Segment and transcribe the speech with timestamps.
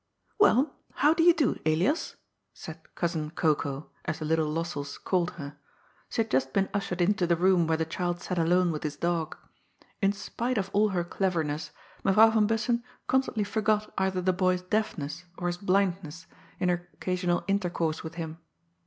[0.39, 2.15] "Well, how do you do, Elias?
[2.15, 2.15] '^
[2.55, 5.57] said * Cousin Cocoa,' as the little Lossells called her.
[6.09, 8.95] She had just been ushered into the room where the child sat alone with his
[8.95, 9.37] dog.
[10.01, 11.69] In spite of all her cleverness,
[12.03, 16.25] Mevrouw van Bussen constantly forgot either the boy's deafness or his blindness
[16.59, 17.27] in her occa r" 64 GOD'S FOOL.
[17.27, 18.39] sional intercourse with him.